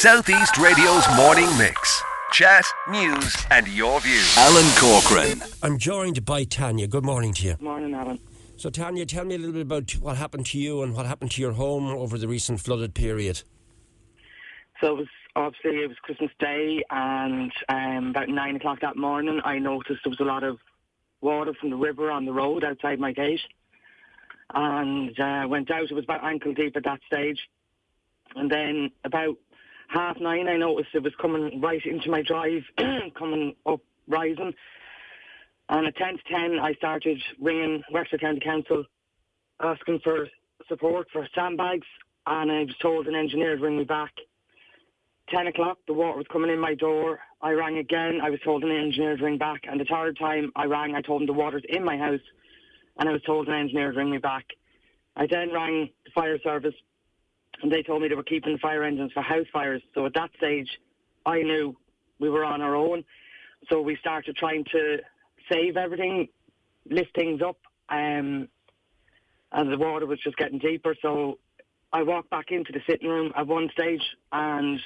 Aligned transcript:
Southeast 0.00 0.56
Radio's 0.56 1.04
morning 1.14 1.46
mix. 1.58 2.02
Chat, 2.32 2.64
news, 2.88 3.36
and 3.50 3.68
your 3.68 4.00
views. 4.00 4.34
Alan 4.38 4.64
Corcoran. 4.78 5.42
I'm 5.62 5.76
joined 5.76 6.24
by 6.24 6.44
Tanya. 6.44 6.86
Good 6.86 7.04
morning 7.04 7.34
to 7.34 7.48
you. 7.48 7.56
Morning, 7.60 7.92
Alan. 7.92 8.18
So, 8.56 8.70
Tanya, 8.70 9.04
tell 9.04 9.26
me 9.26 9.34
a 9.34 9.38
little 9.38 9.52
bit 9.52 9.60
about 9.60 9.90
what 10.00 10.16
happened 10.16 10.46
to 10.46 10.58
you 10.58 10.82
and 10.82 10.96
what 10.96 11.04
happened 11.04 11.32
to 11.32 11.42
your 11.42 11.52
home 11.52 11.88
over 11.88 12.16
the 12.16 12.26
recent 12.26 12.60
flooded 12.60 12.94
period. 12.94 13.42
So 14.80 14.92
it 14.92 14.96
was 15.00 15.08
obviously 15.36 15.82
it 15.82 15.88
was 15.88 15.98
Christmas 16.00 16.30
Day, 16.40 16.82
and 16.88 17.52
um, 17.68 18.08
about 18.08 18.30
nine 18.30 18.56
o'clock 18.56 18.80
that 18.80 18.96
morning, 18.96 19.42
I 19.44 19.58
noticed 19.58 20.00
there 20.02 20.10
was 20.10 20.20
a 20.20 20.24
lot 20.24 20.44
of 20.44 20.56
water 21.20 21.52
from 21.60 21.68
the 21.68 21.76
river 21.76 22.10
on 22.10 22.24
the 22.24 22.32
road 22.32 22.64
outside 22.64 23.00
my 23.00 23.12
gate, 23.12 23.42
and 24.54 25.20
uh, 25.20 25.46
went 25.46 25.70
out. 25.70 25.90
It 25.90 25.94
was 25.94 26.04
about 26.04 26.24
ankle 26.24 26.54
deep 26.54 26.74
at 26.74 26.84
that 26.84 27.00
stage, 27.06 27.38
and 28.34 28.50
then 28.50 28.92
about 29.04 29.36
half 29.90 30.18
nine, 30.20 30.48
I 30.48 30.56
noticed 30.56 30.90
it 30.94 31.02
was 31.02 31.14
coming 31.20 31.60
right 31.60 31.84
into 31.84 32.10
my 32.10 32.22
drive, 32.22 32.62
coming 33.18 33.54
up 33.66 33.80
rising. 34.08 34.54
And 35.68 35.86
at 35.86 35.96
ten 35.96 36.16
to 36.16 36.22
ten, 36.30 36.58
I 36.58 36.74
started 36.74 37.18
ringing 37.40 37.82
Wexford 37.92 38.20
County 38.20 38.40
Council, 38.40 38.84
asking 39.60 40.00
for 40.02 40.28
support 40.68 41.08
for 41.12 41.26
sandbags, 41.34 41.86
and 42.26 42.50
I 42.50 42.60
was 42.60 42.76
told 42.80 43.06
an 43.06 43.14
engineer 43.14 43.50
would 43.50 43.60
ring 43.60 43.78
me 43.78 43.84
back. 43.84 44.12
10 45.30 45.46
o'clock, 45.46 45.78
the 45.86 45.92
water 45.92 46.18
was 46.18 46.26
coming 46.32 46.50
in 46.50 46.58
my 46.58 46.74
door. 46.74 47.20
I 47.40 47.52
rang 47.52 47.78
again. 47.78 48.20
I 48.20 48.30
was 48.30 48.40
told 48.44 48.64
an 48.64 48.72
engineer 48.72 49.16
to 49.16 49.24
ring 49.24 49.38
back. 49.38 49.62
And 49.68 49.80
the 49.80 49.84
third 49.84 50.18
time 50.18 50.50
I 50.56 50.64
rang, 50.64 50.96
I 50.96 51.02
told 51.02 51.22
him 51.22 51.26
the 51.28 51.32
water's 51.32 51.62
in 51.68 51.84
my 51.84 51.96
house. 51.96 52.20
And 52.98 53.08
I 53.08 53.12
was 53.12 53.22
told 53.22 53.46
an 53.46 53.54
engineer 53.54 53.86
would 53.88 53.96
ring 53.96 54.10
me 54.10 54.18
back. 54.18 54.44
I 55.16 55.26
then 55.26 55.52
rang 55.52 55.90
the 56.04 56.10
fire 56.10 56.38
service. 56.42 56.74
And 57.62 57.70
they 57.70 57.82
told 57.82 58.02
me 58.02 58.08
they 58.08 58.14
were 58.14 58.22
keeping 58.22 58.58
fire 58.58 58.84
engines 58.84 59.12
for 59.12 59.22
house 59.22 59.46
fires. 59.52 59.82
So 59.94 60.06
at 60.06 60.14
that 60.14 60.30
stage, 60.36 60.68
I 61.26 61.42
knew 61.42 61.76
we 62.18 62.28
were 62.28 62.44
on 62.44 62.62
our 62.62 62.74
own. 62.74 63.04
So 63.68 63.80
we 63.80 63.96
started 63.96 64.36
trying 64.36 64.64
to 64.72 64.98
save 65.50 65.76
everything, 65.76 66.28
lift 66.88 67.14
things 67.14 67.42
up. 67.42 67.58
Um, 67.88 68.48
and 69.52 69.72
the 69.72 69.78
water 69.78 70.06
was 70.06 70.18
just 70.22 70.36
getting 70.36 70.58
deeper. 70.58 70.94
So 71.02 71.38
I 71.92 72.02
walked 72.02 72.30
back 72.30 72.46
into 72.50 72.72
the 72.72 72.80
sitting 72.88 73.08
room 73.08 73.32
at 73.36 73.46
one 73.46 73.68
stage 73.72 74.02
and 74.32 74.80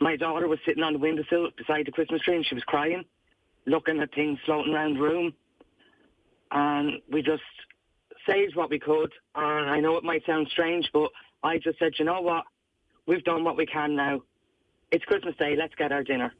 my 0.00 0.16
daughter 0.16 0.48
was 0.48 0.58
sitting 0.66 0.82
on 0.82 0.94
the 0.94 0.98
windowsill 0.98 1.48
beside 1.56 1.86
the 1.86 1.92
Christmas 1.92 2.22
tree 2.22 2.36
and 2.36 2.46
she 2.46 2.54
was 2.54 2.64
crying, 2.64 3.04
looking 3.66 4.00
at 4.00 4.14
things 4.14 4.38
floating 4.46 4.72
around 4.72 4.94
the 4.94 5.00
room. 5.00 5.34
And 6.50 7.02
we 7.10 7.20
just 7.20 7.42
saved 8.28 8.56
what 8.56 8.70
we 8.70 8.78
could. 8.78 9.12
And 9.34 9.70
I 9.70 9.80
know 9.80 9.96
it 9.96 10.04
might 10.04 10.24
sound 10.26 10.48
strange, 10.50 10.88
but 10.92 11.10
I 11.42 11.58
just 11.58 11.78
said, 11.78 11.92
you 11.98 12.04
know 12.04 12.20
what? 12.20 12.44
We've 13.06 13.24
done 13.24 13.44
what 13.44 13.56
we 13.56 13.66
can 13.66 13.96
now. 13.96 14.22
It's 14.90 15.04
Christmas 15.04 15.36
Day, 15.36 15.56
let's 15.56 15.74
get 15.74 15.92
our 15.92 16.02
dinner. 16.02 16.32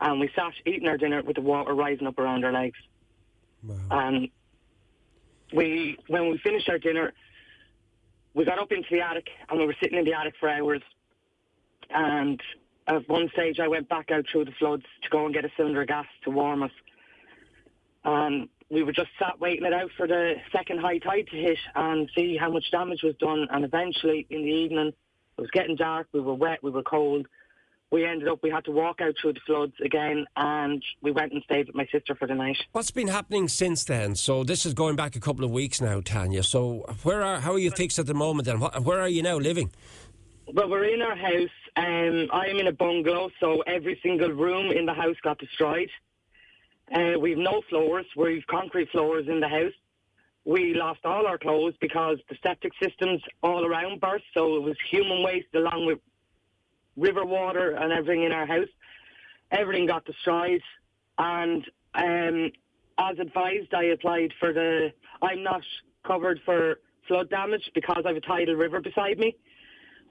And 0.00 0.20
we 0.20 0.30
sat 0.34 0.52
eating 0.66 0.88
our 0.88 0.98
dinner 0.98 1.22
with 1.22 1.36
the 1.36 1.42
water 1.42 1.74
rising 1.74 2.06
up 2.06 2.18
around 2.18 2.44
our 2.44 2.52
legs. 2.52 2.78
Wow. 3.62 3.76
And 3.90 4.28
we, 5.52 5.96
when 6.08 6.30
we 6.30 6.38
finished 6.38 6.68
our 6.68 6.78
dinner, 6.78 7.12
we 8.34 8.44
got 8.44 8.58
up 8.58 8.72
into 8.72 8.88
the 8.90 9.00
attic 9.00 9.28
and 9.48 9.58
we 9.58 9.66
were 9.66 9.76
sitting 9.80 9.98
in 9.98 10.04
the 10.04 10.12
attic 10.12 10.34
for 10.38 10.48
hours. 10.48 10.82
And 11.90 12.40
at 12.86 13.08
one 13.08 13.30
stage, 13.32 13.58
I 13.58 13.68
went 13.68 13.88
back 13.88 14.10
out 14.10 14.26
through 14.30 14.46
the 14.46 14.52
floods 14.58 14.84
to 15.02 15.08
go 15.08 15.24
and 15.24 15.34
get 15.34 15.44
a 15.44 15.50
cylinder 15.56 15.82
of 15.82 15.88
gas 15.88 16.06
to 16.24 16.30
warm 16.30 16.62
us. 16.62 16.72
And 18.04 18.48
we 18.70 18.82
were 18.82 18.92
just 18.92 19.10
sat 19.18 19.38
waiting 19.40 19.64
it 19.64 19.72
out 19.72 19.90
for 19.96 20.06
the 20.06 20.34
second 20.52 20.80
high 20.80 20.98
tide 20.98 21.28
to 21.30 21.36
hit 21.36 21.58
and 21.74 22.10
see 22.16 22.36
how 22.36 22.50
much 22.50 22.70
damage 22.70 23.02
was 23.02 23.14
done. 23.16 23.46
And 23.50 23.64
eventually, 23.64 24.26
in 24.30 24.42
the 24.42 24.50
evening, 24.50 24.88
it 24.88 25.40
was 25.40 25.50
getting 25.52 25.76
dark. 25.76 26.08
We 26.12 26.20
were 26.20 26.34
wet. 26.34 26.62
We 26.62 26.70
were 26.70 26.82
cold. 26.82 27.26
We 27.92 28.04
ended 28.04 28.26
up, 28.26 28.42
we 28.42 28.50
had 28.50 28.64
to 28.64 28.72
walk 28.72 29.00
out 29.00 29.14
through 29.20 29.34
the 29.34 29.40
floods 29.46 29.74
again 29.84 30.26
and 30.36 30.82
we 31.02 31.12
went 31.12 31.32
and 31.32 31.40
stayed 31.44 31.68
with 31.68 31.76
my 31.76 31.86
sister 31.92 32.16
for 32.16 32.26
the 32.26 32.34
night. 32.34 32.56
What's 32.72 32.90
been 32.90 33.06
happening 33.06 33.46
since 33.46 33.84
then? 33.84 34.16
So, 34.16 34.42
this 34.42 34.66
is 34.66 34.74
going 34.74 34.96
back 34.96 35.14
a 35.14 35.20
couple 35.20 35.44
of 35.44 35.52
weeks 35.52 35.80
now, 35.80 36.00
Tanya. 36.00 36.42
So, 36.42 36.84
where 37.04 37.22
are 37.22 37.38
how 37.38 37.52
are 37.52 37.60
you 37.60 37.70
fixed 37.70 38.00
at 38.00 38.06
the 38.06 38.14
moment 38.14 38.46
then? 38.46 38.58
where 38.58 39.00
are 39.00 39.08
you 39.08 39.22
now 39.22 39.36
living? 39.36 39.70
Well, 40.52 40.68
we're 40.68 40.84
in 40.84 41.00
our 41.00 41.16
house. 41.16 41.50
Um, 41.76 42.28
I 42.32 42.46
am 42.46 42.58
in 42.58 42.66
a 42.66 42.72
bungalow, 42.72 43.30
so 43.38 43.60
every 43.62 44.00
single 44.02 44.30
room 44.30 44.72
in 44.72 44.86
the 44.86 44.94
house 44.94 45.16
got 45.22 45.38
destroyed. 45.38 45.90
Uh, 46.94 47.18
we've 47.18 47.38
no 47.38 47.62
floors. 47.68 48.06
We've 48.16 48.46
concrete 48.46 48.90
floors 48.90 49.26
in 49.28 49.40
the 49.40 49.48
house. 49.48 49.72
We 50.44 50.74
lost 50.74 51.00
all 51.04 51.26
our 51.26 51.38
clothes 51.38 51.74
because 51.80 52.18
the 52.28 52.36
septic 52.42 52.72
systems 52.80 53.20
all 53.42 53.66
around 53.66 54.00
burst, 54.00 54.24
so 54.32 54.56
it 54.56 54.62
was 54.62 54.76
human 54.88 55.24
waste 55.24 55.48
along 55.54 55.86
with 55.86 55.98
river 56.96 57.24
water 57.24 57.72
and 57.72 57.92
everything 57.92 58.22
in 58.22 58.32
our 58.32 58.46
house. 58.46 58.68
Everything 59.50 59.86
got 59.86 60.04
destroyed, 60.04 60.62
and 61.18 61.64
um, 61.94 62.52
as 62.98 63.18
advised, 63.18 63.74
I 63.74 63.84
applied 63.84 64.32
for 64.38 64.52
the. 64.52 64.92
I'm 65.22 65.42
not 65.42 65.62
covered 66.04 66.40
for 66.44 66.78
flood 67.08 67.30
damage 67.30 67.70
because 67.74 68.02
I 68.04 68.08
have 68.08 68.16
a 68.16 68.20
tidal 68.20 68.54
river 68.54 68.80
beside 68.80 69.18
me. 69.18 69.36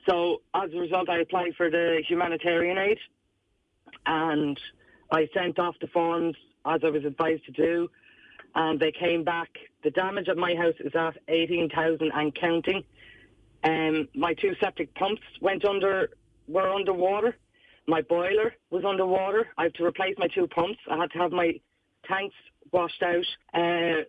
So 0.08 0.42
as 0.54 0.72
a 0.74 0.78
result, 0.78 1.10
I 1.10 1.20
applied 1.20 1.56
for 1.56 1.70
the 1.70 2.04
humanitarian 2.08 2.78
aid, 2.78 2.98
and 4.06 4.60
I 5.12 5.28
sent 5.34 5.60
off 5.60 5.76
the 5.80 5.88
forms 5.88 6.36
as 6.66 6.82
I 6.84 6.90
was 6.90 7.06
advised 7.06 7.46
to 7.46 7.52
do, 7.52 7.90
and 8.56 8.80
they 8.80 8.92
came 8.92 9.24
back. 9.24 9.50
The 9.84 9.92
damage 9.92 10.28
at 10.30 10.38
my 10.38 10.56
house 10.56 10.76
is 10.80 10.96
at 10.96 11.18
eighteen 11.28 11.70
thousand 11.70 12.12
and 12.14 12.34
counting. 12.34 12.84
Um, 13.64 14.08
my 14.14 14.34
two 14.34 14.56
septic 14.60 14.94
pumps 14.96 15.22
went 15.42 15.66
under, 15.66 16.12
were 16.48 16.70
underwater. 16.70 17.36
My 17.88 18.02
boiler 18.02 18.54
was 18.70 18.84
underwater. 18.84 19.48
I 19.58 19.64
have 19.64 19.74
to 19.74 19.86
replace 19.86 20.16
my 20.18 20.28
two 20.28 20.48
pumps. 20.48 20.80
I 20.90 20.98
had 20.98 21.12
to 21.12 21.18
have 21.20 21.32
my 21.32 21.60
tanks 22.08 22.36
washed 22.72 23.04
out. 23.04 23.26
Uh, 23.54 24.04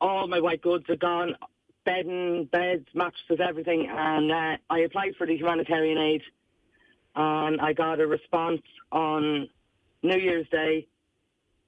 all 0.00 0.26
my 0.28 0.40
white 0.40 0.62
goods 0.62 0.84
are 0.88 0.96
gone 0.96 1.36
bedding, 1.84 2.44
beds, 2.46 2.86
mattresses, 2.94 3.44
everything. 3.44 3.88
And 3.90 4.30
uh, 4.30 4.56
I 4.68 4.80
applied 4.80 5.16
for 5.16 5.26
the 5.26 5.36
humanitarian 5.36 5.98
aid, 5.98 6.22
and 7.16 7.60
I 7.60 7.72
got 7.72 8.00
a 8.00 8.06
response 8.06 8.62
on 8.92 9.48
New 10.02 10.16
Year's 10.18 10.48
Day 10.50 10.86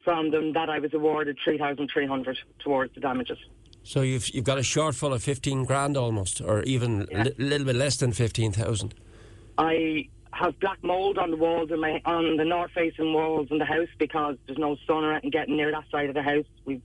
from 0.04 0.30
them 0.30 0.52
that 0.54 0.68
I 0.68 0.78
was 0.78 0.92
awarded 0.94 1.38
three 1.44 1.58
thousand 1.58 1.88
three 1.92 2.06
hundred 2.06 2.38
towards 2.58 2.94
the 2.94 3.00
damages. 3.00 3.38
So 3.84 4.00
you've 4.02 4.28
you've 4.34 4.44
got 4.44 4.58
a 4.58 4.62
shortfall 4.62 5.12
of 5.14 5.22
fifteen 5.22 5.64
grand 5.64 5.96
almost, 5.96 6.40
or 6.40 6.62
even 6.62 7.02
a 7.02 7.06
Yeah. 7.10 7.22
li- 7.24 7.34
little 7.38 7.66
bit 7.66 7.76
less 7.76 7.96
than 7.96 8.12
fifteen 8.12 8.52
thousand. 8.52 8.94
I 9.58 10.08
have 10.32 10.58
black 10.60 10.82
mold 10.82 11.18
on 11.18 11.30
the 11.30 11.36
walls 11.36 11.70
in 11.70 11.80
my 11.80 12.00
on 12.04 12.36
the 12.36 12.44
north 12.44 12.70
facing 12.74 13.12
walls 13.12 13.48
in 13.50 13.58
the 13.58 13.64
house 13.66 13.88
because 13.98 14.36
there's 14.46 14.58
no 14.58 14.76
sun 14.86 15.04
or 15.04 15.12
anything 15.12 15.30
getting 15.30 15.56
near 15.56 15.70
that 15.70 15.84
side 15.90 16.08
of 16.08 16.14
the 16.14 16.22
house. 16.22 16.46
We've 16.64 16.80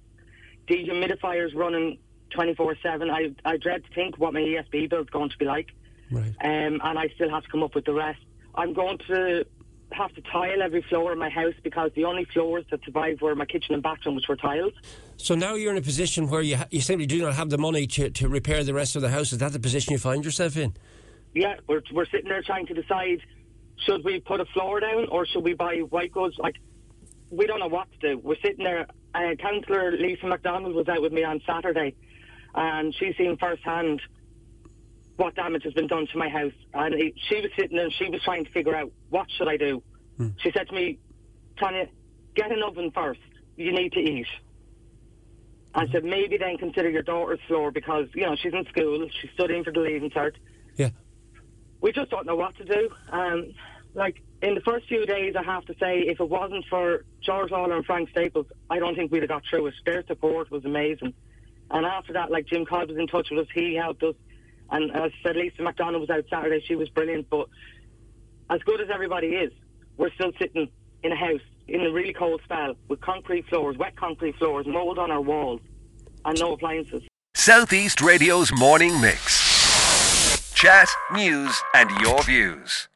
dehumidifiers 0.68 1.56
running 1.56 1.98
twenty 2.30 2.54
four 2.56 2.76
seven. 2.84 3.10
I 3.10 3.32
I 3.46 3.58
dread 3.58 3.84
to 3.86 3.94
think 3.94 4.18
what 4.18 4.34
my 4.34 4.42
ESB 4.42 4.90
bill 4.90 5.02
is 5.02 5.10
going 5.10 5.30
to 5.30 5.38
be 5.38 5.46
like. 5.46 5.70
Right. 6.10 6.34
um, 6.42 6.80
and 6.84 6.98
I 6.98 7.10
still 7.16 7.30
have 7.30 7.44
to 7.44 7.50
come 7.50 7.64
up 7.64 7.76
with 7.76 7.84
the 7.84 7.94
rest. 7.94 8.20
I'm 8.56 8.72
going 8.74 8.98
to 9.10 9.46
have 9.92 10.14
to 10.14 10.22
tile 10.22 10.62
every 10.62 10.82
floor 10.84 11.14
in 11.14 11.20
my 11.20 11.30
house 11.30 11.54
because 11.64 11.92
the 11.96 12.06
only 12.06 12.26
floors 12.26 12.66
that 12.72 12.84
survived 12.84 13.22
were 13.22 13.34
my 13.36 13.46
kitchen 13.46 13.74
and 13.74 13.84
bathroom, 13.84 14.16
which 14.16 14.28
were 14.28 14.36
tiled. 14.36 14.74
So 15.18 15.36
now 15.36 15.56
you're 15.56 15.72
in 15.72 15.78
a 15.78 15.82
position 15.82 16.30
where 16.30 16.42
you 16.42 16.58
ha- 16.58 16.68
you 16.72 16.82
simply 16.82 17.06
do 17.06 17.22
not 17.22 17.34
have 17.34 17.50
the 17.50 17.58
money 17.58 17.88
to, 17.88 18.10
to 18.10 18.28
repair 18.28 18.64
the 18.64 18.74
rest 18.74 18.96
of 18.96 19.02
the 19.02 19.10
house. 19.10 19.32
Is 19.32 19.40
that 19.40 19.54
the 19.54 19.60
position 19.60 19.94
you 19.94 20.00
find 20.00 20.24
yourself 20.26 20.58
in? 20.58 20.74
Yeah, 21.34 21.56
we're 21.68 21.82
we're 21.94 22.06
sitting 22.06 22.30
there 22.30 22.42
trying 22.42 22.68
to 22.68 22.74
decide 22.74 23.22
should 23.86 24.04
we 24.04 24.20
put 24.20 24.40
a 24.40 24.46
floor 24.46 24.80
down 24.80 25.08
or 25.10 25.26
should 25.26 25.44
we 25.44 25.54
buy 25.54 25.78
white 25.78 26.12
goods? 26.12 26.36
Like 26.38 26.56
we 27.30 27.46
don't 27.46 27.60
know 27.60 27.68
what 27.68 27.88
to 27.92 28.10
do. 28.16 28.20
We're 28.20 28.40
sitting 28.42 28.64
there. 28.64 28.88
Uh, 29.14 29.36
Councillor 29.40 29.92
Lisa 29.92 30.28
McDonald 30.28 30.76
was 30.76 30.88
out 30.88 31.02
with 31.02 31.14
me 31.14 31.24
on 31.24 31.42
Saturday, 31.46 31.96
and 32.54 32.94
she's 32.96 33.16
seen 33.18 33.38
firsthand 33.38 34.02
what 35.18 35.36
damage 35.36 35.64
has 35.64 35.74
been 35.74 35.88
done 35.88 36.08
to 36.12 36.18
my 36.18 36.30
house. 36.30 36.54
And 36.74 36.96
it, 36.96 37.14
she 37.28 37.42
was 37.42 37.52
sitting 37.58 37.76
there 37.76 37.86
and 37.86 37.94
she 37.94 38.10
was 38.10 38.22
trying 38.24 38.46
to 38.46 38.52
figure 38.52 38.76
out 38.76 38.92
what 39.10 39.28
should 39.38 39.48
I 39.48 39.58
do. 39.58 39.84
She 40.38 40.52
said 40.52 40.68
to 40.70 40.74
me, 40.74 40.98
Tanya, 41.60 41.88
get 42.36 42.52
an 42.52 42.64
oven 42.64 42.92
first. 42.92 43.20
You 43.56 43.72
need 43.72 43.92
to 43.94 44.00
eat. 44.00 44.28
I 45.76 45.88
said, 45.92 46.04
maybe 46.04 46.38
then 46.38 46.58
consider 46.58 46.90
your 46.90 47.04
daughter's 47.04 47.40
floor 47.48 47.72
because, 47.72 48.08
you 48.16 48.24
know, 48.24 48.36
she's 48.36 48.54
in 48.54 48.66
school. 48.66 49.08
She's 49.22 49.30
studying 49.34 49.64
for 49.64 49.72
the 49.72 49.80
leaving 49.80 50.10
cert. 50.10 50.34
Yeah. 50.76 50.90
We 51.82 51.92
just 51.92 52.10
don't 52.10 52.26
know 52.26 52.36
what 52.36 52.56
to 52.58 52.66
do. 52.66 52.90
Um, 53.12 53.54
like, 53.94 54.24
in 54.42 54.56
the 54.56 54.62
first 54.62 54.88
few 54.88 55.06
days, 55.06 55.36
I 55.36 55.44
have 55.44 55.66
to 55.66 55.76
say, 55.80 56.00
if 56.00 56.20
it 56.20 56.30
wasn't 56.30 56.66
for 56.70 57.06
George 57.22 57.52
Lawlor 57.52 57.76
and 57.76 57.86
Frank 57.86 58.10
Staples, 58.10 58.48
I 58.70 58.80
don't 58.80 58.96
think 58.96 59.12
we'd 59.12 59.22
have 59.22 59.30
got 59.30 59.44
through 59.50 59.68
it. 59.68 59.74
Their 59.86 60.04
support 60.08 60.50
was 60.50 60.66
amazing. 60.66 61.14
And 61.70 61.86
after 61.86 62.14
that, 62.14 62.32
like, 62.32 62.48
Jim 62.48 62.66
Codd 62.66 62.90
was 62.90 62.98
in 62.98 63.08
touch 63.08 63.28
with 63.30 63.42
us. 63.42 63.48
He 63.54 63.76
helped 63.76 64.02
us. 64.04 64.16
And 64.72 64.92
as 64.92 65.12
I 65.12 65.24
said, 65.24 65.36
Lisa 65.36 65.62
McDonald 65.62 66.02
was 66.02 66.10
out 66.10 66.26
Saturday. 66.30 66.64
She 66.66 66.76
was 66.76 66.90
brilliant. 66.90 67.30
But 67.30 67.48
as 68.50 68.62
good 68.64 68.82
as 68.82 68.90
everybody 68.94 69.28
is, 69.28 69.52
we're 69.98 70.12
still 70.12 70.32
sitting 70.40 70.70
in 71.04 71.12
a 71.12 71.16
house 71.16 71.42
in 71.68 71.82
a 71.82 71.92
really 71.92 72.14
cold 72.14 72.42
spell 72.44 72.76
with 72.88 73.02
concrete 73.02 73.48
floors, 73.48 73.78
wet 73.78 73.96
concrete 73.96 74.38
floors, 74.38 74.66
mould 74.68 74.98
on 74.98 75.12
our 75.12 75.22
walls, 75.22 75.62
and 76.26 76.40
no 76.40 76.54
appliances. 76.54 77.04
Southeast 77.36 78.02
Radio's 78.02 78.52
morning 78.54 79.00
mix. 79.00 80.54
Chat, 80.54 80.88
news, 81.14 81.62
and 81.76 81.90
your 82.02 82.24
views. 82.24 82.88